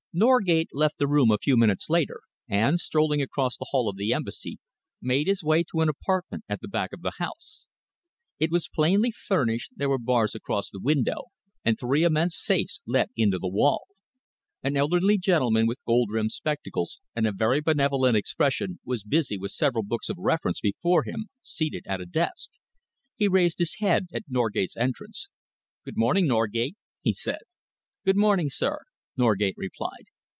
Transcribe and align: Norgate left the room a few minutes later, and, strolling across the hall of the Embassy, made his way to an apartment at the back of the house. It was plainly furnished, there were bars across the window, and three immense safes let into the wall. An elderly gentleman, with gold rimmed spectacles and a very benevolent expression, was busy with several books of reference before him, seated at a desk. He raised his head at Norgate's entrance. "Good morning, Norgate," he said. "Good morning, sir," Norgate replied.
Norgate 0.13 0.67
left 0.73 0.97
the 0.97 1.07
room 1.07 1.31
a 1.31 1.37
few 1.37 1.55
minutes 1.55 1.89
later, 1.89 2.19
and, 2.49 2.81
strolling 2.81 3.21
across 3.21 3.55
the 3.55 3.67
hall 3.69 3.87
of 3.87 3.95
the 3.95 4.11
Embassy, 4.11 4.59
made 5.01 5.25
his 5.25 5.41
way 5.41 5.63
to 5.63 5.79
an 5.79 5.87
apartment 5.87 6.43
at 6.49 6.59
the 6.59 6.67
back 6.67 6.91
of 6.91 7.01
the 7.01 7.13
house. 7.17 7.65
It 8.37 8.51
was 8.51 8.67
plainly 8.67 9.11
furnished, 9.13 9.71
there 9.73 9.87
were 9.87 9.97
bars 9.97 10.35
across 10.35 10.69
the 10.69 10.81
window, 10.81 11.27
and 11.63 11.79
three 11.79 12.03
immense 12.03 12.35
safes 12.35 12.81
let 12.85 13.09
into 13.15 13.39
the 13.39 13.47
wall. 13.47 13.85
An 14.61 14.75
elderly 14.75 15.17
gentleman, 15.17 15.65
with 15.65 15.79
gold 15.87 16.09
rimmed 16.11 16.33
spectacles 16.33 16.99
and 17.15 17.25
a 17.25 17.31
very 17.31 17.61
benevolent 17.61 18.17
expression, 18.17 18.81
was 18.83 19.03
busy 19.03 19.37
with 19.37 19.53
several 19.53 19.81
books 19.85 20.09
of 20.09 20.17
reference 20.17 20.59
before 20.59 21.05
him, 21.05 21.27
seated 21.41 21.83
at 21.87 22.01
a 22.01 22.05
desk. 22.05 22.49
He 23.15 23.29
raised 23.29 23.59
his 23.59 23.75
head 23.75 24.07
at 24.11 24.23
Norgate's 24.27 24.75
entrance. 24.75 25.29
"Good 25.85 25.95
morning, 25.95 26.27
Norgate," 26.27 26.75
he 27.01 27.13
said. 27.13 27.39
"Good 28.03 28.17
morning, 28.17 28.49
sir," 28.49 28.77
Norgate 29.17 29.55
replied. 29.57 30.05